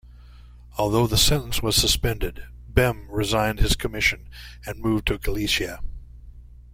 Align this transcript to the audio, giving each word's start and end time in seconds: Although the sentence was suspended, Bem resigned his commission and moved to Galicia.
Although 0.79 1.05
the 1.05 1.15
sentence 1.15 1.61
was 1.61 1.75
suspended, 1.75 2.45
Bem 2.67 3.07
resigned 3.11 3.59
his 3.59 3.75
commission 3.75 4.29
and 4.65 4.79
moved 4.81 5.05
to 5.09 5.19
Galicia. 5.19 5.79